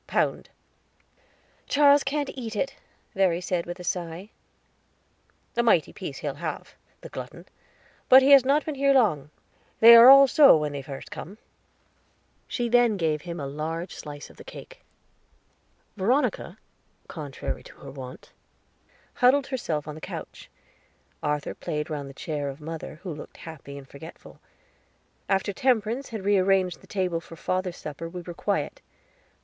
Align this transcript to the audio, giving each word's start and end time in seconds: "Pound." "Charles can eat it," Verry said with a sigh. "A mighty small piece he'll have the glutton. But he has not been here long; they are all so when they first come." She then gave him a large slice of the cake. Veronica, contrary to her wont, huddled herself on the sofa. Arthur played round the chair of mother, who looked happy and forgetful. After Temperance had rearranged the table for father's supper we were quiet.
"Pound." 0.07 0.49
"Charles 1.67 2.03
can 2.03 2.25
eat 2.31 2.55
it," 2.55 2.75
Verry 3.13 3.39
said 3.39 3.67
with 3.67 3.79
a 3.79 3.83
sigh. 3.83 4.31
"A 5.55 5.61
mighty 5.61 5.91
small 5.91 5.93
piece 5.93 6.17
he'll 6.17 6.33
have 6.33 6.73
the 7.01 7.09
glutton. 7.09 7.45
But 8.09 8.23
he 8.23 8.31
has 8.31 8.43
not 8.43 8.65
been 8.65 8.73
here 8.73 8.93
long; 8.95 9.29
they 9.79 9.95
are 9.95 10.09
all 10.09 10.27
so 10.27 10.57
when 10.57 10.71
they 10.71 10.81
first 10.81 11.11
come." 11.11 11.37
She 12.47 12.67
then 12.67 12.97
gave 12.97 13.21
him 13.21 13.39
a 13.39 13.45
large 13.45 13.93
slice 13.93 14.31
of 14.31 14.37
the 14.37 14.43
cake. 14.43 14.81
Veronica, 15.95 16.57
contrary 17.07 17.61
to 17.65 17.75
her 17.81 17.91
wont, 17.91 18.31
huddled 19.13 19.45
herself 19.45 19.87
on 19.87 19.93
the 19.93 20.01
sofa. 20.03 20.47
Arthur 21.21 21.53
played 21.53 21.91
round 21.91 22.09
the 22.09 22.15
chair 22.15 22.49
of 22.49 22.59
mother, 22.59 22.95
who 23.03 23.13
looked 23.13 23.37
happy 23.37 23.77
and 23.77 23.87
forgetful. 23.87 24.39
After 25.29 25.53
Temperance 25.53 26.09
had 26.09 26.25
rearranged 26.25 26.81
the 26.81 26.87
table 26.87 27.21
for 27.21 27.35
father's 27.35 27.77
supper 27.77 28.09
we 28.09 28.21
were 28.23 28.33
quiet. 28.33 28.81